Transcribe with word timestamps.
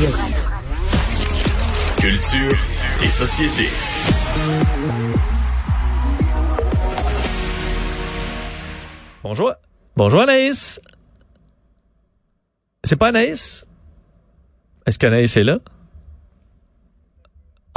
Radio. 0.00 0.16
Culture 1.98 2.56
et 3.02 3.08
société. 3.08 3.68
Bonjour. 9.22 9.52
Bonjour 9.96 10.20
Anaïs. 10.22 10.80
C'est 12.82 12.96
pas 12.96 13.08
Anaïs? 13.08 13.66
Est-ce 14.86 14.98
qu'Anaïs 14.98 15.36
est 15.36 15.44
là? 15.44 15.58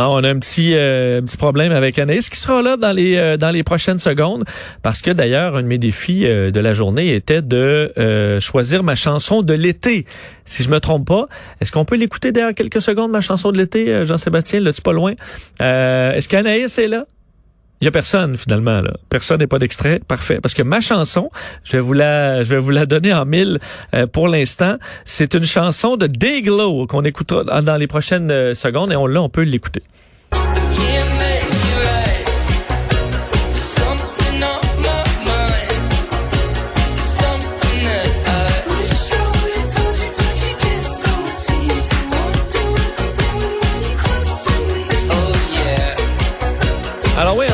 Ah, 0.05 0.09
on 0.09 0.21
a 0.21 0.29
un 0.29 0.37
petit, 0.37 0.71
euh, 0.75 1.21
petit 1.21 1.37
problème 1.37 1.71
avec 1.71 1.97
Anaïs 1.97 2.27
qui 2.27 2.37
sera 2.37 2.61
là 2.61 2.75
dans 2.75 2.91
les 2.91 3.15
euh, 3.15 3.37
dans 3.37 3.51
les 3.51 3.63
prochaines 3.63 3.99
secondes 3.99 4.43
parce 4.81 5.01
que 5.01 5.11
d'ailleurs 5.11 5.55
un 5.55 5.63
de 5.63 5.67
mes 5.67 5.77
défis 5.77 6.25
euh, 6.25 6.51
de 6.51 6.59
la 6.59 6.73
journée 6.73 7.15
était 7.15 7.41
de 7.41 8.37
choisir 8.41 8.83
ma 8.83 8.95
chanson 8.95 9.43
de 9.43 9.53
l'été. 9.53 10.05
Si 10.43 10.61
je 10.61 10.67
me 10.67 10.81
trompe 10.81 11.07
pas, 11.07 11.27
est-ce 11.61 11.71
qu'on 11.71 11.85
peut 11.85 11.95
l'écouter 11.95 12.33
derrière 12.33 12.53
quelques 12.53 12.81
secondes 12.81 13.11
ma 13.11 13.21
chanson 13.21 13.53
de 13.53 13.57
l'été, 13.57 14.03
Jean-Sébastien, 14.03 14.59
là 14.59 14.73
tu 14.73 14.81
pas 14.81 14.91
loin? 14.91 15.13
est-ce 15.61 16.27
qu'Anaïs 16.27 16.77
est 16.77 16.89
là? 16.89 17.05
Il 17.83 17.85
y 17.85 17.89
a 17.89 17.91
personne 17.91 18.37
finalement 18.37 18.79
là. 18.79 18.93
Personne 19.09 19.39
n'est 19.39 19.47
pas 19.47 19.59
d'extrait. 19.59 19.99
Parfait. 20.07 20.39
Parce 20.41 20.53
que 20.53 20.63
ma 20.63 20.79
chanson, 20.79 21.29
je 21.65 21.73
vais 21.73 21.81
vous 21.81 21.91
la, 21.91 22.41
je 22.41 22.49
vais 22.49 22.57
vous 22.57 22.69
la 22.69 22.85
donner 22.85 23.11
en 23.11 23.25
mille 23.25 23.59
pour 24.13 24.29
l'instant. 24.29 24.77
C'est 25.03 25.33
une 25.33 25.45
chanson 25.45 25.97
de 25.97 26.07
Dayglow 26.07 26.87
qu'on 26.87 27.03
écoutera 27.03 27.61
dans 27.61 27.75
les 27.75 27.87
prochaines 27.87 28.53
secondes 28.53 28.93
et 28.93 28.95
on 28.95 29.05
là 29.05 29.21
on 29.21 29.27
peut 29.27 29.41
l'écouter. 29.41 29.83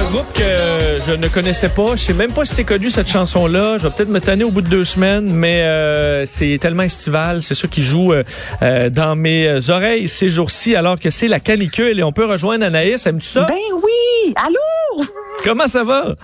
Groupe 0.10 0.34
que 0.34 1.00
je 1.06 1.12
ne 1.12 1.28
connaissais 1.28 1.70
pas. 1.70 1.96
Je 1.96 2.02
sais 2.02 2.14
même 2.14 2.32
pas 2.32 2.44
si 2.44 2.56
c'est 2.56 2.64
connu 2.64 2.90
cette 2.90 3.08
chanson-là. 3.08 3.78
Je 3.78 3.84
vais 3.84 3.94
peut-être 3.94 4.10
me 4.10 4.20
tanner 4.20 4.44
au 4.44 4.50
bout 4.50 4.62
de 4.62 4.68
deux 4.68 4.86
semaines, 4.86 5.32
mais 5.32 5.62
euh, 5.62 6.26
c'est 6.26 6.58
tellement 6.60 6.84
estival. 6.84 7.42
C'est 7.42 7.54
ça 7.54 7.68
qui 7.68 7.84
joue 7.84 8.12
euh, 8.12 8.24
euh, 8.62 8.90
dans 8.90 9.16
mes 9.16 9.70
oreilles 9.70 10.08
ces 10.08 10.30
jours-ci, 10.30 10.76
alors 10.76 11.00
que 11.00 11.10
c'est 11.10 11.28
la 11.28 11.40
canicule. 11.40 12.00
Et 12.00 12.04
on 12.04 12.12
peut 12.12 12.26
rejoindre 12.26 12.66
Anaïs. 12.66 13.06
Aimes-tu 13.06 13.28
ça? 13.28 13.46
Ben 13.48 13.56
oui! 13.76 14.34
Allô? 14.36 14.79
Comment 15.44 15.68
ça 15.68 15.84
va? 15.84 16.16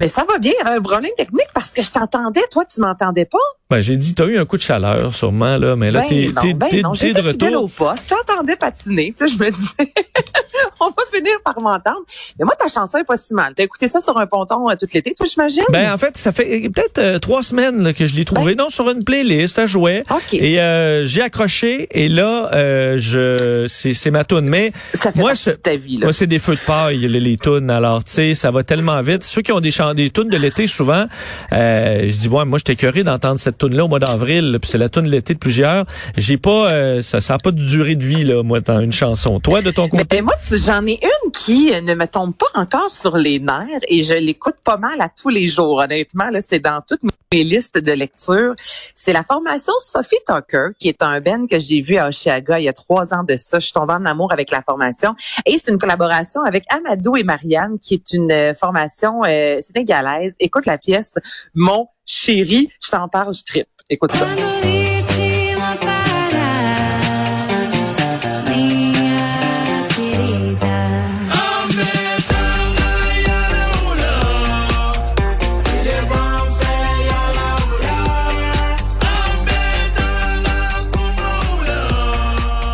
Ben 0.00 0.08
ça 0.08 0.24
va 0.28 0.38
bien. 0.38 0.52
Un 0.64 0.80
problème 0.80 1.10
technique 1.16 1.48
parce 1.54 1.72
que 1.72 1.82
je 1.82 1.90
t'entendais. 1.90 2.42
Toi, 2.50 2.64
tu 2.64 2.80
m'entendais 2.80 3.24
pas? 3.24 3.38
Ben, 3.68 3.80
j'ai 3.80 3.96
dit, 3.96 4.14
t'as 4.14 4.26
eu 4.26 4.38
un 4.38 4.44
coup 4.44 4.56
de 4.56 4.62
chaleur, 4.62 5.12
sûrement, 5.12 5.56
là, 5.56 5.74
mais 5.74 5.90
là, 5.90 6.02
Ben 6.02 6.06
t'es, 6.08 6.30
t'es, 6.40 6.54
ben 6.54 6.68
t'es- 6.68 6.82
de 6.82 7.22
fidèle 7.22 7.56
au 7.56 7.62
retour. 7.62 7.88
poste. 7.88 8.06
Je 8.08 8.14
t'entendais 8.14 8.54
patiner. 8.54 9.12
Puis 9.18 9.28
là, 9.28 9.34
je 9.36 9.42
me 9.44 9.50
disais, 9.50 9.92
on 10.80 10.86
va 10.86 11.02
finir 11.12 11.32
par 11.44 11.60
m'entendre. 11.60 12.02
Mais 12.38 12.44
moi, 12.44 12.54
ta 12.56 12.68
chanson 12.68 12.98
est 12.98 13.04
pas 13.04 13.16
si 13.16 13.34
mal. 13.34 13.54
T'as 13.56 13.64
écouté 13.64 13.88
ça 13.88 13.98
sur 14.00 14.16
un 14.18 14.26
ponton 14.26 14.70
euh, 14.70 14.74
tout 14.78 14.86
l'été, 14.94 15.14
toi, 15.14 15.26
j'imagine? 15.26 15.64
Ben, 15.70 15.92
en 15.92 15.98
fait, 15.98 16.16
ça 16.16 16.30
fait 16.30 16.68
peut-être 16.72 16.98
euh, 16.98 17.18
trois 17.18 17.42
semaines 17.42 17.82
là, 17.82 17.92
que 17.92 18.06
je 18.06 18.14
l'ai 18.14 18.24
trouvé. 18.24 18.54
non, 18.54 18.70
sur 18.70 18.88
une 18.88 19.02
playlist, 19.02 19.58
à 19.58 19.66
jouer. 19.66 20.04
Ben 20.08 20.14
OK. 20.16 20.34
Et 20.34 20.60
euh, 20.60 21.04
j'ai 21.04 21.22
accroché. 21.22 21.88
Et 21.90 22.08
là, 22.08 22.50
euh, 22.54 22.98
je, 22.98 23.64
c'est, 23.66 23.94
c'est 23.94 24.12
ma 24.12 24.22
tune. 24.24 24.48
Mais 24.48 24.70
ça 24.94 25.10
fait 25.10 25.18
moi, 25.18 25.30
partie 25.30 25.44
je- 25.46 25.50
de 25.50 25.56
ta 25.56 25.74
vie, 25.74 25.96
là. 25.96 26.06
Moi, 26.06 26.12
c'est 26.12 26.28
des 26.28 26.38
feux 26.38 26.54
de 26.54 26.60
paille, 26.60 26.98
les, 26.98 27.18
les 27.20 27.36
tunes. 27.36 27.68
Alors, 27.70 28.04
tu 28.04 28.12
sais, 28.12 28.34
ça 28.34 28.52
va 28.52 28.55
tellement 28.62 29.00
vite. 29.02 29.24
Ceux 29.24 29.42
qui 29.42 29.52
ont 29.52 29.60
des, 29.60 29.70
chants, 29.70 29.94
des 29.94 30.10
tunes 30.10 30.28
de 30.28 30.36
l'été, 30.36 30.66
souvent, 30.66 31.06
euh, 31.52 32.02
je 32.06 32.18
dis, 32.18 32.28
ouais, 32.28 32.44
moi, 32.44 32.58
j'étais 32.58 32.74
écœuré 32.74 33.02
d'entendre 33.04 33.38
cette 33.38 33.58
tune 33.58 33.74
là 33.74 33.84
au 33.84 33.88
mois 33.88 33.98
d'avril. 33.98 34.58
Puis 34.60 34.70
c'est 34.70 34.78
la 34.78 34.88
tune 34.88 35.02
de 35.02 35.10
l'été 35.10 35.34
de 35.34 35.38
plusieurs. 35.38 35.84
J'ai 36.16 36.36
pas, 36.36 36.72
euh, 36.72 37.02
ça, 37.02 37.20
ça 37.20 37.34
a 37.34 37.38
pas 37.38 37.50
de 37.50 37.62
durée 37.62 37.94
de 37.94 38.04
vie, 38.04 38.24
là, 38.24 38.42
moi, 38.42 38.60
dans 38.60 38.80
une 38.80 38.92
chanson. 38.92 39.40
Toi, 39.40 39.62
de 39.62 39.70
ton 39.70 39.88
côté? 39.88 40.04
Ben, 40.08 40.24
moi, 40.24 40.34
j'en 40.50 40.86
ai 40.86 41.00
une 41.02 41.32
qui 41.32 41.70
ne 41.80 41.94
me 41.94 42.06
tombe 42.06 42.34
pas 42.34 42.60
encore 42.60 42.94
sur 42.94 43.16
les 43.16 43.38
nerfs 43.38 43.80
et 43.88 44.02
je 44.02 44.14
l'écoute 44.14 44.56
pas 44.64 44.76
mal 44.76 45.00
à 45.00 45.08
tous 45.08 45.28
les 45.28 45.48
jours. 45.48 45.78
Honnêtement, 45.78 46.30
là, 46.30 46.40
c'est 46.46 46.60
dans 46.60 46.80
toutes 46.86 47.02
mes 47.32 47.44
listes 47.44 47.78
de 47.78 47.92
lecture. 47.92 48.54
C'est 48.94 49.12
la 49.12 49.22
formation 49.22 49.72
Sophie 49.80 50.16
Tucker, 50.26 50.68
qui 50.78 50.88
est 50.88 51.02
un 51.02 51.20
Ben 51.20 51.46
que 51.46 51.58
j'ai 51.58 51.80
vu 51.80 51.96
à 51.96 52.08
Oshiaga 52.08 52.60
il 52.60 52.64
y 52.64 52.68
a 52.68 52.72
trois 52.72 53.14
ans 53.14 53.24
de 53.24 53.36
ça. 53.36 53.58
Je 53.58 53.66
suis 53.66 53.72
tombée 53.72 53.94
en 53.94 54.04
amour 54.04 54.32
avec 54.32 54.50
la 54.50 54.62
formation. 54.62 55.14
Et 55.44 55.58
c'est 55.58 55.70
une 55.70 55.78
collaboration 55.78 56.42
avec 56.42 56.64
Amadou 56.72 57.16
et 57.16 57.24
Marianne, 57.24 57.78
qui 57.80 57.94
est 57.94 58.12
une 58.12 58.30
euh, 58.50 58.54
formation 58.54 59.22
euh, 59.24 59.60
sénégalaise. 59.60 60.34
Écoute 60.40 60.66
la 60.66 60.78
pièce 60.78 61.14
Mon 61.54 61.88
chéri, 62.04 62.70
je 62.84 62.90
t'en 62.90 63.08
parle, 63.08 63.34
je 63.34 63.42
tripe. 63.44 63.68
Écoute 63.90 64.12
ça. 64.12 64.26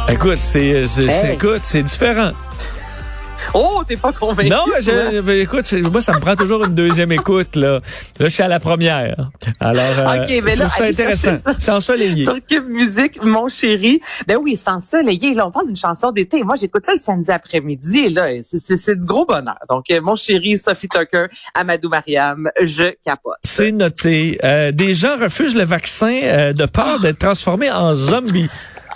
Écoute, 0.09 0.39
c'est, 0.41 0.87
c'est, 0.87 1.09
c'est- 1.09 1.27
Hey. 1.29 1.35
écoute, 1.35 1.61
c'est 1.63 1.83
différent. 1.83 2.33
Oh, 3.55 3.83
t'es 3.87 3.97
pas 3.97 4.13
convaincu? 4.13 4.49
Non, 4.49 4.65
toi? 4.65 4.81
je, 4.81 5.31
écoute, 5.41 5.73
moi, 5.91 6.01
ça 6.01 6.15
me 6.15 6.21
prend 6.21 6.37
toujours 6.37 6.65
une 6.65 6.75
deuxième 6.75 7.13
écoute, 7.13 7.57
là. 7.57 7.81
Là, 8.19 8.29
je 8.29 8.29
suis 8.29 8.43
à 8.43 8.49
la 8.49 8.61
première. 8.61 9.31
Alors, 9.61 9.83
euh, 9.99 10.25
mais 10.43 10.53
je 10.53 10.59
là, 10.59 10.65
trouve 10.65 10.69
ça 10.69 10.85
allez 10.85 10.93
intéressant. 10.95 11.37
ça. 11.37 11.53
C'est 11.59 11.71
ensoleillé. 11.71 12.25
Sur 12.25 12.37
Cube 12.47 12.67
Musique, 12.69 13.23
mon 13.23 13.49
chéri. 13.49 14.01
Ben 14.27 14.39
oui, 14.43 14.57
c'est 14.57 14.71
ensoleillé. 14.71 15.35
Là, 15.35 15.47
on 15.47 15.51
parle 15.51 15.67
d'une 15.67 15.77
chanson 15.77 16.13
d'été. 16.13 16.43
Moi, 16.45 16.57
j'écoute 16.57 16.87
ça 16.87 16.93
le 16.93 16.99
samedi 16.99 17.31
après-midi. 17.31 17.99
Et 17.99 18.11
là, 18.11 18.29
c'est 18.43 18.99
du 18.99 19.07
gros 19.07 19.27
bonheur. 19.27 19.59
Donc, 19.69 19.85
euh, 19.91 20.01
mon 20.01 20.17
chéri, 20.17 20.57
Sophie 20.57 20.89
Tucker, 20.89 21.27
Amadou 21.55 21.89
Mariam, 21.91 22.51
je 22.63 22.95
capote. 23.05 23.37
C'est 23.45 23.73
noté. 23.73 24.39
Euh, 24.45 24.73
des 24.73 24.95
gens 24.95 25.19
refusent 25.19 25.57
le 25.57 25.65
vaccin 25.65 26.21
euh, 26.23 26.53
de 26.53 26.65
peur 26.65 27.01
d'être 27.01 27.19
transformés 27.19 27.71
en 27.71 27.95
zombies. 27.95 28.49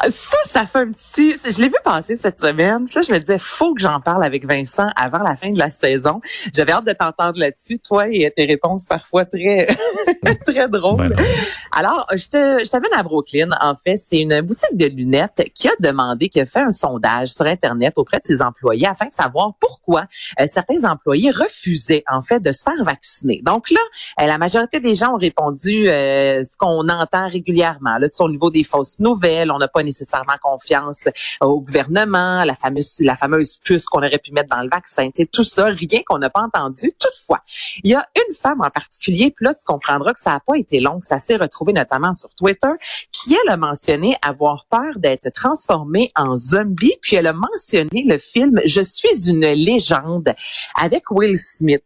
Ça, 0.09 0.37
ça 0.45 0.67
fait 0.67 0.81
un 0.81 0.91
petit... 0.91 1.33
Je 1.33 1.61
l'ai 1.61 1.69
vu 1.69 1.77
passer 1.85 2.17
cette 2.17 2.41
semaine. 2.41 2.87
Puis 2.87 2.97
là, 2.97 3.03
je 3.03 3.13
me 3.13 3.19
disais, 3.19 3.39
faut 3.39 3.75
que 3.75 3.81
j'en 3.81 4.01
parle 4.01 4.25
avec 4.25 4.47
Vincent 4.47 4.87
avant 4.97 5.19
la 5.19 5.37
fin 5.37 5.51
de 5.51 5.59
la 5.59 5.71
saison. 5.71 6.21
J'avais 6.55 6.73
hâte 6.73 6.87
de 6.87 6.93
t'entendre 6.93 7.39
là-dessus. 7.39 7.79
Toi 7.79 8.09
et 8.09 8.31
tes 8.37 8.45
réponses 8.45 8.87
parfois 8.87 9.25
très, 9.25 9.67
très 10.47 10.69
drôles. 10.69 11.09
Ben. 11.09 11.25
Alors, 11.73 12.07
je 12.13 12.27
te, 12.27 12.65
je 12.65 12.71
t'amène 12.71 12.93
à 12.95 13.03
Brooklyn. 13.03 13.51
En 13.61 13.75
fait, 13.75 13.97
c'est 13.97 14.21
une 14.21 14.41
boutique 14.41 14.77
de 14.77 14.87
lunettes 14.87 15.43
qui 15.55 15.69
a 15.69 15.73
demandé, 15.81 16.29
qui 16.29 16.41
a 16.41 16.47
fait 16.47 16.61
un 16.61 16.71
sondage 16.71 17.29
sur 17.29 17.47
Internet 17.47 17.95
auprès 17.97 18.19
de 18.19 18.25
ses 18.25 18.43
employés 18.43 18.87
afin 18.87 19.07
de 19.07 19.15
savoir 19.15 19.53
pourquoi 19.61 20.07
euh, 20.41 20.47
certains 20.47 20.85
employés 20.85 21.31
refusaient, 21.31 22.05
en 22.11 22.23
fait, 22.23 22.41
de 22.41 22.53
se 22.53 22.63
faire 22.63 22.83
vacciner. 22.85 23.41
Donc 23.45 23.71
là, 23.71 23.81
euh, 24.21 24.27
la 24.27 24.39
majorité 24.39 24.81
des 24.81 24.95
gens 24.95 25.15
ont 25.15 25.19
répondu 25.19 25.89
euh, 25.89 26.43
ce 26.45 26.57
qu'on 26.57 26.89
entend 26.89 27.29
régulièrement. 27.29 27.99
Là, 27.99 28.09
sur 28.09 28.27
le 28.27 28.33
niveau 28.33 28.51
des 28.51 28.65
fausses 28.65 28.99
nouvelles, 28.99 29.51
on 29.51 29.59
n'a 29.59 29.69
pas 29.69 29.83
nécessairement 29.87 30.37
confiance 30.43 31.07
euh, 31.07 31.47
au 31.47 31.61
gouvernement, 31.61 32.45
la 32.45 32.55
fameuse, 32.55 32.97
la 33.01 33.17
fameuse 33.17 33.57
puce 33.57 33.87
qu'on 33.87 34.01
aurait 34.01 34.19
pu 34.19 34.33
mettre 34.33 34.55
dans 34.55 34.63
le 34.63 34.69
vaccin, 34.69 35.09
tout 35.33 35.45
ça, 35.45 35.65
rien 35.65 36.03
qu'on 36.07 36.19
n'a 36.19 36.31
pas 36.31 36.43
entendu. 36.43 36.93
Toutefois, 36.99 37.41
il 37.83 37.91
y 37.91 37.95
a 37.95 38.07
une 38.17 38.35
femme 38.35 38.61
en 38.61 38.71
particulier, 38.71 39.31
puis 39.31 39.47
là, 39.47 39.55
tu 39.55 39.65
comprendras 39.65 40.13
que 40.13 40.21
ça 40.21 40.31
n'a 40.31 40.41
pas 40.41 40.57
été 40.59 40.81
long, 40.81 41.01
que 41.01 41.07
ça 41.07 41.19
s'est 41.19 41.37
retrouvé 41.37 41.73
notamment 41.73 42.13
sur 42.13 42.29
Twitter, 42.35 42.73
qui, 43.13 43.35
elle, 43.35 43.53
a 43.53 43.57
mentionné 43.57 44.17
avoir 44.23 44.67
peur 44.71 44.99
d'être 44.99 45.31
transformée 45.31 46.11
en 46.17 46.39
zombie, 46.39 46.95
puis 47.01 47.17
elle 47.17 47.27
a 47.27 47.33
mentionné 47.33 48.05
le 48.07 48.19
film 48.19 48.61
Je 48.65 48.83
suis 48.83 49.29
une 49.29 49.47
légende 49.47 50.35
avec 50.75 51.11
Will 51.11 51.39
Smith. 51.39 51.85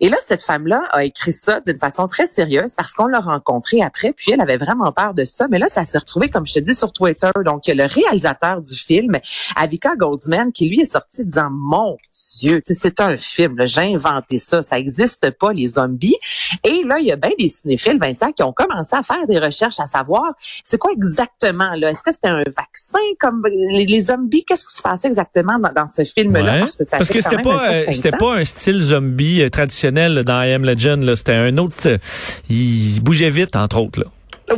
Et 0.00 0.08
là, 0.08 0.16
cette 0.20 0.42
femme-là 0.42 0.82
a 0.90 1.04
écrit 1.04 1.32
ça 1.32 1.60
d'une 1.60 1.78
façon 1.78 2.08
très 2.08 2.26
sérieuse 2.26 2.74
parce 2.74 2.92
qu'on 2.94 3.06
l'a 3.06 3.20
rencontrée 3.20 3.82
après, 3.82 4.12
puis 4.12 4.32
elle 4.32 4.40
avait 4.40 4.56
vraiment 4.56 4.92
peur 4.92 5.14
de 5.14 5.24
ça. 5.24 5.46
Mais 5.50 5.58
là, 5.58 5.68
ça 5.68 5.84
s'est 5.84 5.98
retrouvé, 5.98 6.28
comme 6.28 6.46
je 6.46 6.54
te 6.54 6.58
dis, 6.58 6.74
sur 6.74 6.92
Twitter. 6.92 7.30
Donc, 7.44 7.66
il 7.66 7.76
y 7.76 7.80
a 7.80 7.86
le 7.86 7.92
réalisateur 7.92 8.60
du 8.60 8.74
film, 8.74 9.18
Avika 9.56 9.96
Goldsman, 9.96 10.52
qui 10.52 10.68
lui 10.68 10.80
est 10.80 10.92
sorti 10.92 11.24
disant, 11.24 11.50
mon 11.50 11.96
Dieu, 12.38 12.60
c'est 12.64 13.00
un 13.00 13.18
film, 13.18 13.56
j'ai 13.66 13.94
inventé 13.94 14.38
ça, 14.38 14.62
ça 14.62 14.78
existe 14.78 15.30
pas, 15.30 15.52
les 15.52 15.66
zombies. 15.66 16.16
Et 16.64 16.82
là, 16.84 16.98
il 16.98 17.06
y 17.06 17.12
a 17.12 17.16
bien 17.16 17.32
des 17.38 17.48
cinéphiles, 17.48 17.98
Vincent, 17.98 18.32
qui 18.32 18.42
ont 18.42 18.52
commencé 18.52 18.94
à 18.94 19.02
faire 19.02 19.26
des 19.26 19.38
recherches 19.38 19.80
à 19.80 19.86
savoir, 19.86 20.24
c'est 20.64 20.78
quoi 20.78 20.92
exactement, 20.92 21.74
là? 21.74 21.90
Est-ce 21.90 22.02
que 22.02 22.12
c'était 22.12 22.28
un 22.28 22.42
vaccin 22.44 22.98
comme 23.18 23.42
les, 23.46 23.86
les 23.86 24.00
zombies? 24.00 24.44
Qu'est-ce 24.44 24.66
qui 24.66 24.74
se 24.74 24.82
passait 24.82 25.08
exactement 25.08 25.58
dans, 25.58 25.72
dans 25.72 25.86
ce 25.86 26.04
film-là? 26.04 26.52
Ouais. 26.52 26.60
Parce 26.60 26.76
que 26.76 26.84
ça 26.84 26.98
Parce 26.98 27.08
fait 27.08 27.18
que 27.18 27.24
quand 27.24 27.30
c'était 27.30 27.42
pas, 27.42 27.72
euh, 27.72 27.86
c'était 27.92 28.10
pas 28.12 28.34
un 28.34 28.44
style 28.44 28.82
zombie 28.82 29.42
euh, 29.42 29.50
traditionnel 29.68 30.24
dans 30.24 30.42
I 30.42 30.52
Am 30.52 30.64
Legend. 30.64 31.14
C'était 31.14 31.34
un 31.34 31.58
autre. 31.58 31.76
euh, 31.86 31.98
il 32.48 33.00
bougeait 33.02 33.30
vite, 33.30 33.54
entre 33.54 33.82
autres. 33.82 34.04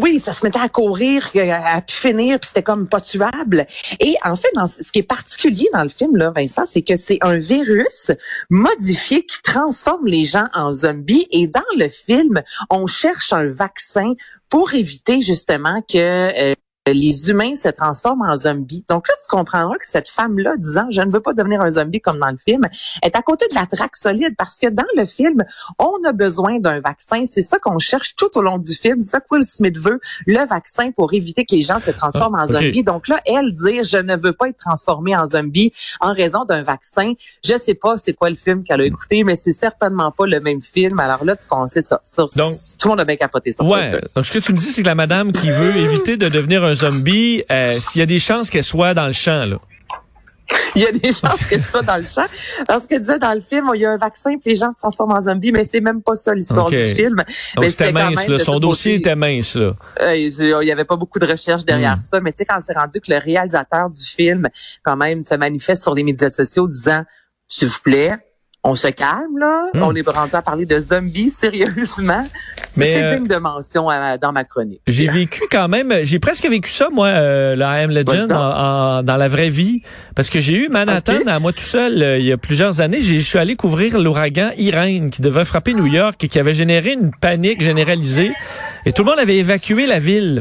Oui, 0.00 0.20
ça 0.20 0.32
se 0.32 0.46
mettait 0.46 0.60
à 0.60 0.68
courir, 0.68 1.28
euh, 1.34 1.50
à 1.50 1.82
finir, 1.88 2.38
puis 2.38 2.46
c'était 2.46 2.62
comme 2.62 2.86
pas 2.86 3.00
tuable. 3.00 3.66
Et 3.98 4.14
en 4.24 4.36
fait, 4.36 4.52
ce 4.68 4.92
qui 4.92 5.00
est 5.00 5.08
particulier 5.18 5.68
dans 5.72 5.82
le 5.82 5.88
film, 5.88 6.32
Vincent, 6.36 6.62
c'est 6.64 6.82
que 6.82 6.96
c'est 6.96 7.18
un 7.22 7.38
virus 7.38 8.12
modifié 8.50 9.26
qui 9.26 9.42
transforme 9.42 10.06
les 10.06 10.24
gens 10.24 10.46
en 10.54 10.72
zombies. 10.72 11.26
Et 11.32 11.48
dans 11.48 11.60
le 11.76 11.88
film, 11.88 12.40
on 12.70 12.86
cherche 12.86 13.32
un 13.32 13.46
vaccin 13.52 14.12
pour 14.48 14.74
éviter 14.74 15.22
justement 15.22 15.82
que 15.90 15.98
euh, 15.98 16.54
les 16.92 17.30
humains 17.30 17.56
se 17.56 17.68
transforment 17.68 18.22
en 18.22 18.36
zombies. 18.36 18.84
Donc 18.88 19.08
là, 19.08 19.14
tu 19.22 19.28
comprendras 19.28 19.76
que 19.76 19.86
cette 19.86 20.08
femme-là, 20.08 20.56
disant 20.58 20.86
je 20.90 21.00
ne 21.02 21.10
veux 21.10 21.20
pas 21.20 21.32
devenir 21.34 21.60
un 21.62 21.70
zombie 21.70 22.00
comme 22.00 22.18
dans 22.18 22.30
le 22.30 22.38
film, 22.38 22.62
est 23.02 23.16
à 23.16 23.22
côté 23.22 23.46
de 23.50 23.54
la 23.54 23.66
traque 23.66 23.96
solide 23.96 24.34
parce 24.36 24.58
que 24.58 24.68
dans 24.68 24.84
le 24.96 25.06
film, 25.06 25.44
on 25.78 25.92
a 26.06 26.12
besoin 26.12 26.58
d'un 26.58 26.80
vaccin. 26.80 27.22
C'est 27.24 27.42
ça 27.42 27.58
qu'on 27.58 27.78
cherche 27.78 28.14
tout 28.16 28.30
au 28.36 28.42
long 28.42 28.58
du 28.58 28.74
film. 28.74 29.00
C'est 29.00 29.10
ça 29.10 29.20
que 29.20 29.26
Will 29.30 29.44
Smith 29.44 29.78
veut, 29.78 30.00
le 30.26 30.46
vaccin 30.46 30.90
pour 30.92 31.12
éviter 31.14 31.44
que 31.44 31.54
les 31.54 31.62
gens 31.62 31.78
se 31.78 31.90
transforment 31.90 32.36
Ah, 32.38 32.44
en 32.44 32.46
zombies. 32.48 32.82
Donc 32.82 33.08
là, 33.08 33.20
elle 33.26 33.52
dire 33.54 33.84
je 33.84 33.98
ne 33.98 34.16
veux 34.16 34.32
pas 34.32 34.48
être 34.48 34.58
transformée 34.58 35.16
en 35.16 35.26
zombie 35.26 35.72
en 36.00 36.12
raison 36.12 36.44
d'un 36.44 36.62
vaccin. 36.62 37.12
Je 37.44 37.56
sais 37.58 37.74
pas 37.74 37.96
c'est 37.96 38.12
quoi 38.14 38.30
le 38.30 38.36
film 38.36 38.62
qu'elle 38.64 38.80
a 38.80 38.84
écouté, 38.84 39.24
mais 39.24 39.36
c'est 39.36 39.52
certainement 39.52 40.10
pas 40.10 40.26
le 40.26 40.40
même 40.40 40.60
film. 40.62 40.98
Alors 41.00 41.24
là, 41.24 41.36
tu 41.36 41.48
connais 41.48 41.68
ça. 41.82 42.00
Donc- 42.36 42.52
tout 42.78 42.88
le 42.88 42.90
monde 42.90 43.00
a 43.00 43.04
bien 43.04 43.16
capoté 43.16 43.52
sur 43.52 43.64
Ouais. 43.66 43.90
Donc, 44.14 44.26
ce 44.26 44.32
que 44.32 44.38
tu 44.38 44.52
me 44.52 44.58
dis, 44.58 44.66
c'est 44.66 44.82
que 44.82 44.86
la 44.86 44.94
madame 44.94 45.32
qui 45.32 45.50
veut 45.50 45.76
éviter 45.76 46.16
de 46.16 46.28
devenir 46.28 46.64
un 46.64 46.74
zombie, 46.80 47.42
euh, 47.50 47.78
s'il 47.80 48.00
y 48.00 48.02
a 48.02 48.06
des 48.06 48.18
chances 48.18 48.50
qu'elle 48.50 48.64
soit 48.64 48.94
dans 48.94 49.06
le 49.06 49.12
champ, 49.12 49.44
là. 49.46 49.56
Il 50.74 50.82
y 50.82 50.86
a 50.86 50.90
des 50.90 51.12
chances 51.12 51.46
que 51.48 51.60
ça 51.60 51.80
dans 51.82 51.96
le 51.96 52.02
champ. 52.04 52.26
Parce 52.66 52.84
que 52.86 52.96
disait 52.96 53.20
dans 53.20 53.34
le 53.34 53.40
film, 53.40 53.70
il 53.72 53.80
y 53.82 53.86
a 53.86 53.90
un 53.92 53.96
vaccin 53.96 54.32
puis 54.36 54.50
les 54.50 54.56
gens 54.56 54.72
se 54.72 54.78
transforment 54.78 55.12
en 55.12 55.22
zombies, 55.22 55.52
mais 55.52 55.64
c'est 55.64 55.80
même 55.80 56.02
pas 56.02 56.16
ça 56.16 56.34
l'histoire 56.34 56.68
du 56.68 56.76
film. 56.76 57.14
Donc, 57.16 57.26
Mais 57.60 57.70
c'était 57.70 57.92
mince, 57.92 58.26
là. 58.26 58.38
Son 58.40 58.58
dossier 58.58 58.94
côté- 58.96 59.00
était 59.10 59.14
mince, 59.16 59.54
là. 59.54 59.74
Euh, 60.00 60.16
il 60.16 60.66
y 60.66 60.72
avait 60.72 60.84
pas 60.84 60.96
beaucoup 60.96 61.20
de 61.20 61.26
recherche 61.26 61.64
derrière 61.64 61.96
Hmm. 61.98 62.00
ça, 62.00 62.20
mais 62.20 62.32
tu 62.32 62.38
sais, 62.38 62.44
quand 62.46 62.58
c'est 62.60 62.76
rendu 62.76 63.00
que 63.00 63.12
le 63.12 63.18
réalisateur 63.18 63.90
du 63.90 64.02
film, 64.04 64.48
quand 64.82 64.96
même, 64.96 65.22
se 65.22 65.36
manifeste 65.36 65.82
sur 65.84 65.94
les 65.94 66.02
médias 66.02 66.30
sociaux 66.30 66.66
disant, 66.66 67.04
s'il 67.48 67.68
vous 67.68 67.80
plaît, 67.84 68.16
on 68.62 68.74
se 68.74 68.88
calme, 68.88 69.38
là. 69.38 69.68
Hmm. 69.74 69.82
On 69.84 69.94
est 69.94 70.06
rendu 70.06 70.34
à 70.34 70.42
parler 70.42 70.66
de 70.66 70.78
zombies, 70.80 71.30
sérieusement. 71.30 72.26
Mais, 72.76 72.92
C'est 72.92 73.02
euh, 73.02 73.14
digne 73.16 73.26
de 73.26 73.36
mention 73.36 73.90
euh, 73.90 74.16
dans 74.20 74.32
ma 74.32 74.44
chronique. 74.44 74.80
J'ai 74.86 75.08
vécu 75.08 75.40
quand 75.50 75.66
même, 75.68 75.92
j'ai 76.04 76.18
presque 76.18 76.46
vécu 76.48 76.68
ça, 76.70 76.88
moi, 76.92 77.06
euh, 77.08 77.56
le 77.56 77.62
I 77.62 77.84
Am 77.84 77.90
Legend, 77.90 78.30
en- 78.30 78.36
en- 78.98 79.02
dans 79.02 79.16
la 79.16 79.28
vraie 79.28 79.48
vie. 79.50 79.82
Parce 80.14 80.28
que 80.30 80.40
j'ai 80.40 80.52
eu 80.54 80.68
Manhattan 80.68 81.26
à 81.26 81.38
moi 81.38 81.52
tout 81.52 81.60
seul 81.60 82.02
euh, 82.02 82.18
il 82.18 82.26
y 82.26 82.32
a 82.32 82.36
plusieurs 82.36 82.80
années. 82.80 83.00
J'ai- 83.00 83.18
Je 83.20 83.26
suis 83.26 83.38
allé 83.38 83.56
couvrir 83.56 83.98
l'ouragan 83.98 84.50
Irène 84.58 85.10
qui 85.10 85.22
devait 85.22 85.44
frapper 85.44 85.72
New 85.74 85.86
York 85.86 86.22
et 86.22 86.28
qui 86.28 86.38
avait 86.38 86.54
généré 86.54 86.92
une 86.92 87.10
panique 87.12 87.62
généralisée. 87.62 88.30
Et 88.86 88.92
tout 88.92 89.04
le 89.04 89.10
monde 89.10 89.18
avait 89.20 89.36
évacué 89.38 89.86
la 89.86 89.98
ville. 89.98 90.40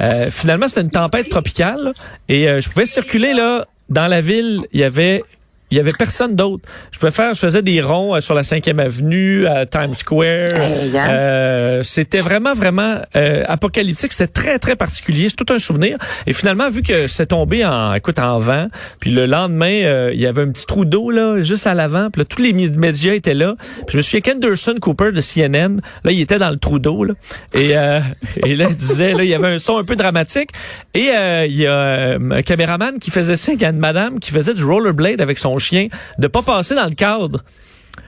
Euh, 0.00 0.30
finalement, 0.30 0.68
c'était 0.68 0.80
une 0.82 0.90
tempête 0.90 1.28
tropicale. 1.28 1.92
Et 2.28 2.48
euh, 2.48 2.60
je 2.60 2.68
pouvais 2.70 2.86
circuler 2.86 3.34
là 3.34 3.66
dans 3.88 4.06
la 4.06 4.20
ville. 4.20 4.62
Il 4.72 4.80
y 4.80 4.84
avait 4.84 5.22
il 5.70 5.76
y 5.76 5.80
avait 5.80 5.92
personne 5.98 6.36
d'autre. 6.36 6.68
Je 6.90 6.98
pouvais 6.98 7.12
faire, 7.12 7.34
je 7.34 7.40
faisais 7.40 7.62
des 7.62 7.80
ronds 7.80 8.16
euh, 8.16 8.20
sur 8.20 8.34
la 8.34 8.42
5e 8.42 8.78
avenue, 8.78 9.46
à 9.46 9.66
Times 9.66 9.94
Square. 9.94 10.48
Hein? 10.54 10.94
Euh, 10.94 11.82
c'était 11.82 12.20
vraiment, 12.20 12.54
vraiment 12.54 12.96
euh, 13.16 13.44
apocalyptique. 13.46 14.12
C'était 14.12 14.32
très, 14.32 14.58
très 14.58 14.76
particulier. 14.76 15.28
C'est 15.28 15.36
tout 15.36 15.52
un 15.52 15.58
souvenir. 15.58 15.98
Et 16.26 16.32
finalement, 16.32 16.68
vu 16.68 16.82
que 16.82 17.08
c'est 17.08 17.26
tombé 17.26 17.64
en, 17.64 17.94
écoute, 17.94 18.18
en 18.18 18.38
vent, 18.38 18.68
puis 19.00 19.10
le 19.10 19.26
lendemain, 19.26 19.84
euh, 19.84 20.10
il 20.12 20.20
y 20.20 20.26
avait 20.26 20.42
un 20.42 20.50
petit 20.50 20.66
trou 20.66 20.84
d'eau 20.84 21.10
là, 21.10 21.40
juste 21.40 21.66
à 21.66 21.74
l'avant. 21.74 22.10
Puis 22.10 22.20
là, 22.20 22.24
tous 22.24 22.42
les 22.42 22.52
médias 22.52 23.14
étaient 23.14 23.34
là. 23.34 23.54
Puis 23.58 23.92
je 23.92 23.96
me 23.98 24.02
souviens 24.02 24.20
qu'Anderson 24.20 24.74
Cooper 24.80 25.12
de 25.12 25.20
CNN, 25.20 25.80
là, 26.04 26.12
il 26.12 26.20
était 26.20 26.38
dans 26.38 26.50
le 26.50 26.56
trou 26.56 26.78
d'eau. 26.78 27.04
Là, 27.04 27.14
et, 27.54 27.76
euh, 27.76 28.00
et 28.44 28.56
là, 28.56 28.66
il 28.70 28.76
disait, 28.76 29.12
là, 29.14 29.24
il 29.24 29.30
y 29.30 29.34
avait 29.34 29.48
un 29.48 29.58
son 29.58 29.76
un 29.78 29.84
peu 29.84 29.96
dramatique. 29.96 30.50
Et 30.94 31.10
euh, 31.14 31.46
il 31.46 31.56
y 31.56 31.66
a 31.66 32.16
un 32.18 32.42
caméraman 32.42 32.98
qui 32.98 33.10
faisait 33.10 33.36
signe 33.36 33.64
à 33.64 33.70
une 33.70 33.78
madame 33.78 34.20
qui 34.20 34.30
faisait 34.30 34.54
du 34.54 34.64
rollerblade 34.64 35.20
avec 35.20 35.38
son 35.38 35.57
chien 35.58 35.88
de 36.18 36.26
pas 36.26 36.42
passer 36.42 36.74
dans 36.74 36.86
le 36.86 36.94
cadre. 36.94 37.42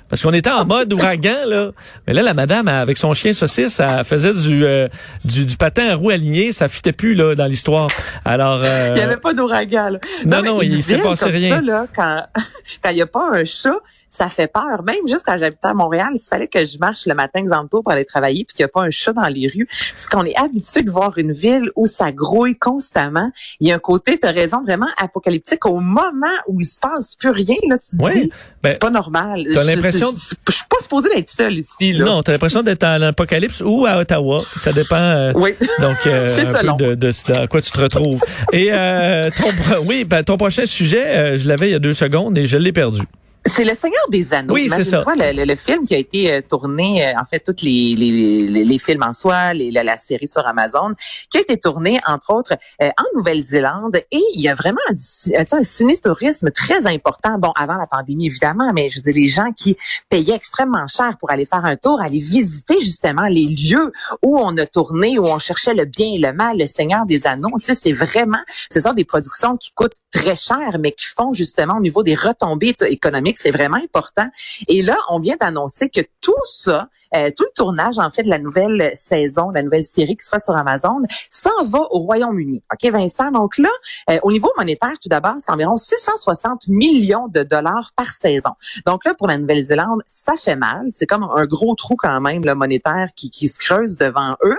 Parce 0.08 0.22
qu'on 0.22 0.32
était 0.32 0.50
en 0.50 0.64
mode 0.64 0.92
ouragan, 0.92 1.46
là. 1.46 1.70
Mais 2.06 2.12
là, 2.12 2.22
la 2.22 2.34
madame, 2.34 2.66
avec 2.66 2.98
son 2.98 3.14
chien 3.14 3.32
saucisse, 3.32 3.78
elle 3.78 4.04
faisait 4.04 4.34
du, 4.34 4.64
euh, 4.64 4.88
du, 5.24 5.46
du 5.46 5.56
patin 5.56 5.88
à 5.88 5.94
roue 5.94 6.10
aligné. 6.10 6.50
Ça 6.50 6.66
fitait 6.66 6.92
plus, 6.92 7.14
là, 7.14 7.36
dans 7.36 7.46
l'histoire. 7.46 7.86
Alors, 8.24 8.60
euh, 8.64 8.88
Il 8.88 8.94
n'y 8.94 9.00
avait 9.02 9.18
pas 9.18 9.34
d'ouragan. 9.34 9.90
là. 9.90 9.98
non, 10.26 10.42
non, 10.42 10.62
une 10.62 10.72
il 10.72 10.82
s'était 10.82 11.00
passé 11.00 11.26
rien. 11.26 11.56
Ça, 11.56 11.62
là, 11.62 11.86
quand 11.94 12.24
il 12.90 12.94
n'y 12.96 13.02
a 13.02 13.06
pas 13.06 13.28
un 13.34 13.44
chat, 13.44 13.76
ça 14.10 14.28
fait 14.28 14.48
peur. 14.52 14.82
Même 14.84 14.96
juste 15.08 15.22
quand 15.24 15.38
j'habitais 15.38 15.68
à 15.68 15.74
Montréal, 15.74 16.08
s'il 16.16 16.28
fallait 16.28 16.48
que 16.48 16.64
je 16.66 16.76
marche 16.78 17.06
le 17.06 17.14
matin, 17.14 17.38
exemple 17.40 17.68
pour 17.70 17.90
aller 17.90 18.04
travailler, 18.04 18.44
puis 18.44 18.54
qu'il 18.56 18.64
n'y 18.64 18.68
a 18.68 18.72
pas 18.72 18.82
un 18.82 18.90
chat 18.90 19.12
dans 19.14 19.26
les 19.28 19.48
rues, 19.48 19.66
parce 19.94 20.06
qu'on 20.06 20.24
est 20.26 20.36
habitué 20.36 20.82
de 20.82 20.90
voir 20.90 21.16
une 21.16 21.32
ville 21.32 21.70
où 21.76 21.86
ça 21.86 22.12
grouille 22.12 22.56
constamment. 22.56 23.30
Il 23.60 23.68
y 23.68 23.72
a 23.72 23.76
un 23.76 23.78
côté, 23.78 24.18
tu 24.20 24.26
as 24.26 24.32
raison, 24.32 24.62
vraiment 24.62 24.88
apocalyptique. 24.98 25.64
Au 25.64 25.80
moment 25.80 26.26
où 26.48 26.60
il 26.60 26.64
se 26.66 26.80
passe 26.80 27.14
plus 27.16 27.30
rien, 27.30 27.56
là, 27.68 27.78
tu 27.78 27.96
te 27.96 28.12
dis, 28.12 28.30
ben, 28.62 28.72
c'est 28.72 28.80
pas 28.80 28.90
normal. 28.90 29.46
t'as 29.54 29.64
l'impression- 29.64 30.08
Je, 30.10 30.52
suis 30.52 30.64
pas 30.68 30.80
supposée 30.82 31.08
d'être 31.14 31.30
seule 31.30 31.54
ici, 31.58 31.92
là. 31.92 32.04
Non, 32.04 32.22
t'as 32.22 32.32
l'impression 32.32 32.62
d'être 32.62 32.82
à 32.82 32.98
l'apocalypse 32.98 33.62
ou 33.64 33.86
à 33.86 33.98
Ottawa. 33.98 34.40
Ça 34.56 34.72
dépend. 34.72 34.96
euh, 34.96 35.32
Oui. 35.36 35.54
Donc, 35.80 35.96
euh, 36.06 36.28
un 36.70 36.74
peu 36.76 36.84
de, 36.86 36.94
de, 36.96 37.12
de 37.28 37.32
à 37.32 37.46
quoi 37.46 37.62
tu 37.62 37.70
te 37.70 37.80
retrouves. 37.80 38.20
Et 38.52 38.68
euh, 38.72 39.30
ton, 39.30 39.84
oui, 39.86 40.04
ben, 40.04 40.24
ton 40.24 40.36
prochain 40.36 40.66
sujet, 40.66 41.06
euh, 41.06 41.36
je 41.38 41.46
l'avais 41.46 41.68
il 41.68 41.72
y 41.72 41.76
a 41.76 41.78
deux 41.78 41.92
secondes 41.92 42.36
et 42.36 42.46
je 42.46 42.56
l'ai 42.56 42.72
perdu. 42.72 43.00
C'est 43.46 43.64
le 43.64 43.74
Seigneur 43.74 44.02
des 44.10 44.34
Anneaux. 44.34 44.54
Oui, 44.54 44.68
c'est 44.68 44.84
ça. 44.84 44.98
Le, 44.98 45.32
le, 45.34 45.44
le 45.44 45.56
film 45.56 45.84
qui 45.84 45.94
a 45.94 45.98
été 45.98 46.30
euh, 46.30 46.40
tourné, 46.46 47.06
euh, 47.06 47.12
en 47.18 47.24
fait, 47.24 47.40
tous 47.40 47.64
les, 47.64 47.94
les, 47.96 48.46
les, 48.46 48.64
les 48.64 48.78
films 48.78 49.02
en 49.02 49.14
soi, 49.14 49.54
les, 49.54 49.70
la, 49.70 49.82
la 49.82 49.96
série 49.96 50.28
sur 50.28 50.46
Amazon, 50.46 50.90
qui 51.30 51.38
a 51.38 51.40
été 51.40 51.56
tourné, 51.56 52.00
entre 52.06 52.34
autres, 52.34 52.52
euh, 52.82 52.88
en 52.88 53.18
Nouvelle-Zélande. 53.18 53.96
Et 54.10 54.20
il 54.34 54.42
y 54.42 54.48
a 54.48 54.54
vraiment 54.54 54.80
un, 54.90 55.58
un 55.58 55.62
ciné-tourisme 55.62 56.50
très 56.50 56.86
important. 56.86 57.38
Bon, 57.38 57.52
avant 57.56 57.76
la 57.76 57.86
pandémie, 57.86 58.26
évidemment, 58.26 58.72
mais 58.74 58.90
je 58.90 59.00
dire, 59.00 59.14
les 59.14 59.28
gens 59.28 59.52
qui 59.56 59.76
payaient 60.10 60.34
extrêmement 60.34 60.86
cher 60.86 61.16
pour 61.18 61.30
aller 61.30 61.46
faire 61.46 61.64
un 61.64 61.76
tour, 61.76 62.00
aller 62.02 62.18
visiter 62.18 62.80
justement 62.80 63.26
les 63.26 63.46
lieux 63.46 63.90
où 64.22 64.38
on 64.38 64.56
a 64.58 64.66
tourné, 64.66 65.18
où 65.18 65.24
on 65.26 65.38
cherchait 65.38 65.74
le 65.74 65.86
bien 65.86 66.12
et 66.14 66.18
le 66.18 66.32
mal, 66.34 66.58
le 66.58 66.66
Seigneur 66.66 67.06
des 67.06 67.26
Anneaux. 67.26 67.50
Tu 67.58 67.66
sais, 67.66 67.74
c'est 67.74 67.92
vraiment, 67.92 68.38
ce 68.70 68.80
sont 68.80 68.92
des 68.92 69.04
productions 69.04 69.56
qui 69.56 69.70
coûtent 69.72 69.96
très 70.10 70.36
cher, 70.36 70.78
mais 70.78 70.92
qui 70.92 71.06
font 71.06 71.32
justement 71.34 71.76
au 71.76 71.80
niveau 71.80 72.02
des 72.02 72.14
retombées 72.14 72.74
économiques, 72.82 73.38
c'est 73.38 73.50
vraiment 73.50 73.76
important. 73.76 74.28
Et 74.68 74.82
là, 74.82 74.96
on 75.08 75.20
vient 75.20 75.36
d'annoncer 75.40 75.88
que 75.88 76.00
tout 76.20 76.34
ça, 76.46 76.88
euh, 77.14 77.30
tout 77.36 77.44
le 77.44 77.52
tournage 77.54 77.98
en 77.98 78.10
fait 78.10 78.22
de 78.22 78.28
la 78.28 78.38
nouvelle 78.38 78.92
saison, 78.94 79.50
de 79.50 79.54
la 79.54 79.62
nouvelle 79.62 79.82
série 79.82 80.16
qui 80.16 80.24
sera 80.24 80.38
sur 80.38 80.56
Amazon, 80.56 81.02
s'en 81.30 81.64
va 81.64 81.80
au 81.90 82.00
Royaume-Uni. 82.00 82.62
Ok, 82.72 82.90
Vincent? 82.90 83.30
Donc 83.30 83.58
là, 83.58 83.68
euh, 84.10 84.18
au 84.22 84.32
niveau 84.32 84.50
monétaire, 84.56 84.98
tout 85.00 85.08
d'abord, 85.08 85.34
c'est 85.38 85.50
environ 85.50 85.76
660 85.76 86.68
millions 86.68 87.28
de 87.28 87.42
dollars 87.42 87.92
par 87.96 88.10
saison. 88.10 88.50
Donc 88.86 89.04
là, 89.04 89.14
pour 89.14 89.28
la 89.28 89.38
Nouvelle-Zélande, 89.38 90.02
ça 90.06 90.34
fait 90.36 90.56
mal. 90.56 90.86
C'est 90.94 91.06
comme 91.06 91.22
un 91.22 91.46
gros 91.46 91.74
trou 91.74 91.96
quand 91.96 92.20
même, 92.20 92.44
le 92.44 92.54
monétaire 92.54 93.08
qui, 93.14 93.30
qui 93.30 93.48
se 93.48 93.58
creuse 93.58 93.96
devant 93.96 94.36
eux. 94.44 94.58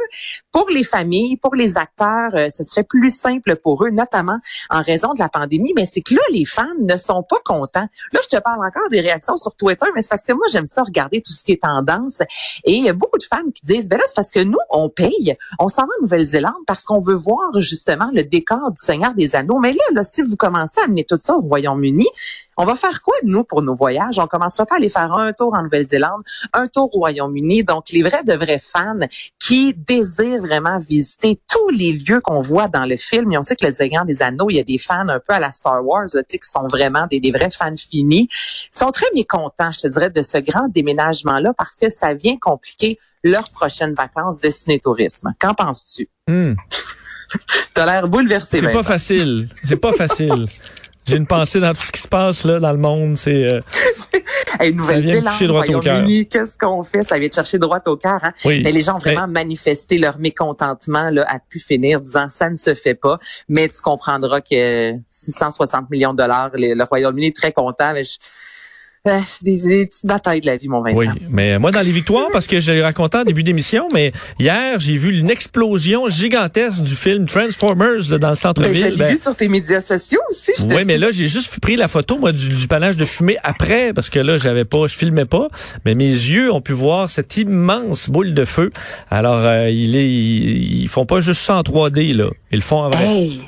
Pour 0.51 0.69
les 0.69 0.83
familles, 0.83 1.37
pour 1.37 1.55
les 1.55 1.77
acteurs, 1.77 2.35
euh, 2.35 2.49
ce 2.49 2.63
serait 2.63 2.83
plus 2.83 3.15
simple 3.15 3.55
pour 3.55 3.85
eux, 3.85 3.89
notamment 3.89 4.39
en 4.69 4.81
raison 4.81 5.13
de 5.13 5.19
la. 5.19 5.29
Mais 5.75 5.85
c'est 5.85 6.01
que 6.01 6.13
là, 6.13 6.21
les 6.31 6.45
fans 6.45 6.65
ne 6.79 6.95
sont 6.97 7.23
pas 7.23 7.39
contents. 7.43 7.87
Là, 8.11 8.19
je 8.23 8.37
te 8.37 8.41
parle 8.41 8.65
encore 8.65 8.89
des 8.89 9.01
réactions 9.01 9.37
sur 9.37 9.55
Twitter, 9.55 9.87
mais 9.95 10.01
c'est 10.01 10.09
parce 10.09 10.23
que 10.23 10.33
moi, 10.33 10.45
j'aime 10.51 10.67
ça 10.67 10.83
regarder 10.83 11.21
tout 11.21 11.33
ce 11.33 11.43
qui 11.43 11.53
est 11.53 11.61
tendance. 11.61 12.21
Et 12.63 12.73
il 12.73 12.83
y 12.83 12.89
a 12.89 12.93
beaucoup 12.93 13.17
de 13.17 13.23
fans 13.23 13.49
qui 13.53 13.65
disent, 13.65 13.89
ben 13.89 13.97
là, 13.97 14.03
c'est 14.07 14.15
parce 14.15 14.31
que 14.31 14.43
nous, 14.43 14.59
on 14.69 14.89
paye, 14.89 15.35
on 15.59 15.67
s'en 15.67 15.83
va 15.83 15.89
en 15.99 16.01
Nouvelle-Zélande 16.01 16.53
parce 16.67 16.83
qu'on 16.83 16.99
veut 16.99 17.15
voir 17.15 17.59
justement 17.59 18.09
le 18.13 18.23
décor 18.23 18.71
du 18.71 18.81
Seigneur 18.81 19.13
des 19.13 19.35
Anneaux. 19.35 19.59
Mais 19.59 19.73
là, 19.73 19.83
là, 19.93 20.03
si 20.03 20.21
vous 20.21 20.35
commencez 20.35 20.79
à 20.81 20.85
amener 20.85 21.03
tout 21.03 21.17
ça 21.19 21.35
au 21.35 21.41
Royaume-Uni, 21.41 22.07
on 22.57 22.65
va 22.65 22.75
faire 22.75 23.01
quoi, 23.01 23.15
nous, 23.23 23.43
pour 23.43 23.61
nos 23.61 23.73
voyages? 23.73 24.19
On 24.19 24.27
commencera 24.27 24.65
pas 24.65 24.75
à 24.75 24.77
aller 24.77 24.89
faire 24.89 25.11
un 25.17 25.33
tour 25.33 25.53
en 25.55 25.63
Nouvelle-Zélande, 25.63 26.21
un 26.53 26.67
tour 26.67 26.93
au 26.95 26.99
Royaume-Uni. 26.99 27.63
Donc, 27.63 27.89
les 27.91 28.03
vrais 28.03 28.23
de 28.23 28.33
vrais 28.33 28.59
fans 28.59 28.99
qui 29.39 29.73
désirent 29.73 30.41
vraiment 30.41 30.77
visiter 30.77 31.39
tous 31.49 31.69
les 31.69 31.93
lieux 31.93 32.19
qu'on 32.21 32.41
voit 32.41 32.67
dans 32.67 32.85
le 32.85 32.97
film. 32.97 33.31
Et 33.31 33.37
on 33.37 33.41
sait 33.41 33.55
que 33.55 33.65
le 33.65 33.71
Seigneur 33.71 34.05
des 34.05 34.21
Anneaux, 34.21 34.49
il 34.49 34.57
y 34.57 34.59
a 34.59 34.63
des 34.63 34.77
fans 34.77 35.07
un 35.07 35.19
peu 35.19 35.30
à 35.35 35.39
la 35.39 35.51
Star 35.51 35.85
Wars, 35.85 36.07
là, 36.13 36.23
qui 36.23 36.37
sont 36.41 36.67
vraiment 36.67 37.07
des, 37.07 37.19
des 37.19 37.31
vrais 37.31 37.51
fans 37.51 37.75
finis. 37.77 38.27
Ils 38.31 38.77
sont 38.77 38.91
très 38.91 39.07
mécontents, 39.13 39.71
je 39.71 39.79
te 39.81 39.87
dirais, 39.87 40.09
de 40.09 40.23
ce 40.23 40.37
grand 40.37 40.67
déménagement-là 40.69 41.53
parce 41.57 41.77
que 41.77 41.89
ça 41.89 42.13
vient 42.13 42.37
compliquer 42.39 42.99
leurs 43.23 43.49
prochaines 43.49 43.93
vacances 43.93 44.39
de 44.39 44.49
ciné-tourisme. 44.49 45.33
Qu'en 45.39 45.53
penses-tu? 45.53 46.09
Hmm. 46.27 46.53
T'as 47.73 47.85
l'air 47.85 48.07
bouleversé, 48.07 48.59
C'est 48.59 48.71
pas 48.71 48.83
facile. 48.83 49.49
C'est 49.63 49.77
pas 49.77 49.93
facile. 49.93 50.45
J'ai 51.05 51.17
une 51.17 51.27
pensée 51.27 51.59
dans 51.59 51.73
tout 51.73 51.81
ce 51.81 51.91
qui 51.91 52.01
se 52.01 52.07
passe 52.07 52.43
là 52.45 52.59
dans 52.59 52.71
le 52.71 52.77
monde. 52.77 53.17
C'est 53.17 53.51
euh, 53.51 53.59
Hey, 54.59 54.75
Ça 54.79 54.93
vient 54.99 55.15
Nouvelle-Zélande, 55.21 55.33
toucher 55.33 55.47
droit 55.47 55.65
au 55.65 55.79
cœur. 55.79 56.05
Qu'est-ce 56.29 56.57
qu'on 56.57 56.83
fait? 56.83 57.03
Ça 57.03 57.17
vient 57.17 57.29
te 57.29 57.35
chercher 57.35 57.57
droit 57.57 57.79
au 57.87 57.97
cœur. 57.97 58.19
Hein? 58.23 58.33
oui. 58.45 58.61
Mais 58.63 58.71
les 58.71 58.81
gens 58.81 58.95
ont 58.95 58.99
vraiment 58.99 59.27
manifesté 59.27 59.97
leur 59.97 60.19
mécontentement 60.19 61.09
là, 61.09 61.25
à 61.27 61.39
pu 61.39 61.59
finir, 61.59 62.01
disant 62.01 62.29
ça 62.29 62.49
ne 62.49 62.55
se 62.55 62.75
fait 62.75 62.95
pas. 62.95 63.17
Mais 63.49 63.67
tu 63.69 63.81
comprendras 63.81 64.41
que 64.41 64.93
660 65.09 65.89
millions 65.89 66.13
de 66.13 66.17
dollars, 66.17 66.51
le, 66.53 66.73
le 66.73 66.83
Royaume-Uni 66.83 67.27
est 67.27 67.35
très 67.35 67.51
content. 67.51 67.93
Mais 67.93 68.03
je, 68.03 68.17
Euh, 69.07 69.17
des, 69.41 69.57
des 69.67 69.87
petites 69.87 70.05
batailles 70.05 70.41
de 70.41 70.45
la 70.45 70.57
vie, 70.57 70.67
mon 70.67 70.79
Vincent. 70.83 70.95
Oui, 70.99 71.07
mais 71.31 71.57
moi 71.57 71.71
dans 71.71 71.81
les 71.81 71.91
victoires, 71.91 72.27
parce 72.31 72.45
que 72.45 72.59
je 72.59 72.71
l'ai 72.71 72.83
raconté 72.83 73.17
en 73.17 73.23
début 73.23 73.41
d'émission, 73.41 73.87
mais 73.91 74.11
hier 74.37 74.79
j'ai 74.79 74.95
vu 74.95 75.17
une 75.17 75.31
explosion 75.31 76.07
gigantesque 76.07 76.83
du 76.83 76.93
film 76.93 77.25
Transformers 77.25 78.11
là, 78.11 78.19
dans 78.19 78.29
le 78.29 78.33
Ben, 78.33 78.35
je 78.35 78.39
centre-ville. 78.39 78.85
l'ai 78.89 78.95
Ben, 78.97 79.15
vu 79.15 79.19
sur 79.19 79.35
tes 79.35 79.47
médias 79.47 79.81
sociaux 79.81 80.19
aussi. 80.29 80.51
je 80.55 80.65
oui, 80.75 80.85
mais 80.85 80.99
là, 80.99 81.09
j'ai 81.09 81.27
juste 81.27 81.59
pris 81.59 81.77
la 81.77 81.87
photo, 81.87 82.19
moi, 82.19 82.31
du, 82.31 82.49
du 82.49 82.67
panache 82.67 82.95
de 82.95 83.05
fumée 83.05 83.37
après, 83.43 83.91
parce 83.91 84.11
que 84.11 84.19
là, 84.19 84.37
j'avais 84.37 84.65
pas, 84.65 84.85
je 84.85 84.95
filmais 84.95 85.25
pas, 85.25 85.47
mais 85.83 85.95
mes 85.95 86.05
yeux 86.05 86.51
ont 86.53 86.61
pu 86.61 86.73
voir 86.73 87.09
cette 87.09 87.35
immense 87.37 88.07
boule 88.07 88.35
de 88.35 88.45
feu. 88.45 88.71
Alors, 89.09 89.39
euh, 89.39 89.67
il 89.71 89.95
est, 89.95 90.07
ils, 90.07 90.81
ils 90.83 90.87
font 90.87 91.07
pas 91.07 91.21
juste 91.21 91.41
ça 91.41 91.55
en 91.55 91.61
3D, 91.63 92.13
là. 92.15 92.29
Ils 92.51 92.57
le 92.57 92.61
font 92.61 92.83
en 92.83 92.89
vrai. 92.91 93.03
Hey, 93.03 93.41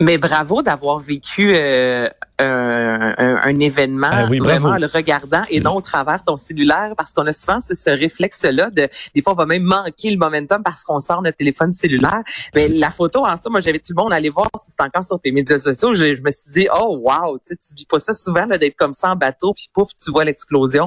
mais 0.00 0.18
bravo 0.18 0.60
d'avoir 0.62 0.98
vécu 0.98 1.52
euh, 1.54 2.08
un, 2.38 3.14
un- 3.18 3.40
un 3.42 3.56
événement 3.60 4.08
Ah 4.10 4.26
oui, 4.30 4.38
vraiment 4.38 4.68
bravo. 4.70 4.80
le 4.82 4.86
regardant 4.92 5.42
et 5.50 5.60
non 5.60 5.74
au 5.76 5.80
travers 5.80 6.22
ton 6.24 6.36
cellulaire 6.36 6.92
parce 6.96 7.12
qu'on 7.12 7.26
a 7.26 7.32
souvent 7.32 7.60
ce, 7.60 7.74
ce 7.74 7.90
réflexe-là 7.90 8.70
de 8.70 8.88
des 9.14 9.22
fois 9.22 9.32
on 9.32 9.36
va 9.36 9.46
même 9.46 9.62
manquer 9.62 10.10
le 10.10 10.16
momentum 10.16 10.62
parce 10.62 10.84
qu'on 10.84 11.00
sort 11.00 11.22
notre 11.22 11.36
téléphone 11.36 11.72
cellulaire. 11.72 12.22
Mais 12.54 12.68
la 12.68 12.90
photo 12.90 13.24
en 13.26 13.36
ça, 13.36 13.50
moi 13.50 13.60
j'avais 13.60 13.78
tout 13.78 13.92
le 13.96 14.02
monde 14.02 14.12
aller 14.12 14.28
voir 14.30 14.48
si 14.56 14.70
c'est 14.70 14.84
encore 14.84 15.04
sur 15.04 15.20
tes 15.20 15.32
médias 15.32 15.58
sociaux. 15.58 15.94
Je, 15.94 16.16
je 16.16 16.22
me 16.22 16.30
suis 16.30 16.50
dit 16.52 16.68
oh 16.74 17.00
wow, 17.02 17.38
tu 17.46 17.56
vis 17.76 17.86
pas 17.86 17.98
ça 17.98 18.14
souvent 18.14 18.46
d'être 18.46 18.76
comme 18.76 18.94
ça 18.94 19.10
en 19.12 19.16
bateau 19.16 19.52
puis 19.54 19.68
pouf 19.74 19.88
tu 20.02 20.10
vois 20.10 20.24
l'explosion. 20.24 20.86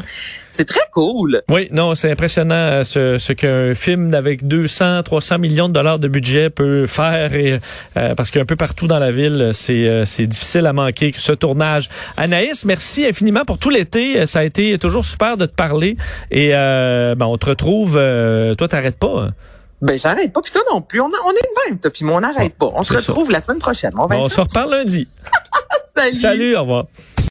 C'est 0.51 0.65
très 0.65 0.79
cool. 0.93 1.41
Oui, 1.50 1.67
non, 1.72 1.96
c'est 1.96 2.12
impressionnant 2.12 2.55
euh, 2.55 2.84
ce, 2.84 3.17
ce 3.17 3.34
qu'un 3.34 3.74
film 3.75 4.13
avec 4.13 4.48
200, 4.48 5.03
300 5.03 5.39
millions 5.39 5.67
de 5.70 5.74
dollars 5.74 6.00
de 6.00 6.08
budget 6.08 6.50
peut 6.50 6.86
faire 6.88 7.34
et 7.34 7.60
euh, 7.98 8.15
parce 8.15 8.31
qu'un 8.31 8.46
peu 8.46 8.55
partout 8.55 8.88
dans 8.88 9.00
la 9.00 9.12
ville, 9.12 9.51
c'est 9.53 9.88
euh, 9.88 10.05
c'est 10.05 10.27
difficile 10.27 10.65
à 10.65 10.74
manquer 10.74 11.13
ce 11.17 11.31
tournage. 11.41 11.89
Anaïs, 12.15 12.63
merci 12.65 13.05
infiniment 13.05 13.43
pour 13.45 13.57
tout 13.57 13.69
l'été. 13.69 14.25
Ça 14.25 14.39
a 14.39 14.43
été 14.43 14.77
toujours 14.79 15.03
super 15.03 15.36
de 15.36 15.45
te 15.45 15.53
parler 15.53 15.98
et 16.31 16.51
euh, 16.53 17.15
ben, 17.15 17.25
on 17.25 17.38
te 17.38 17.48
retrouve. 17.48 17.98
euh, 17.98 18.55
toi, 18.55 18.67
t'arrêtes 18.69 18.98
pas. 18.98 19.24
hein? 19.27 19.33
Ben 19.81 19.98
j'arrête 19.98 20.31
pas 20.31 20.41
puis 20.41 20.51
toi 20.51 20.62
non 20.71 20.79
plus. 20.81 21.01
On, 21.01 21.07
a- 21.07 21.25
on 21.25 21.31
est 21.31 21.41
de 21.41 21.69
même 21.71 21.79
toi 21.79 21.89
puis 21.89 22.05
moi 22.05 22.17
on 22.17 22.19
n'arrête 22.19 22.53
pas. 22.55 22.69
On 22.75 22.83
se 22.83 22.93
ça. 22.93 23.00
retrouve 23.00 23.31
la 23.31 23.41
semaine 23.41 23.57
prochaine. 23.57 23.91
Mon 23.95 24.03
On 24.03 24.07
Vincent. 24.07 24.29
se 24.29 24.41
reparle 24.41 24.71
lundi. 24.75 25.07
Salut. 25.95 26.13
Salut, 26.15 26.55
au 26.55 26.62
revoir. 26.62 26.86